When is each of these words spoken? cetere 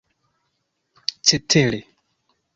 cetere 1.29 1.79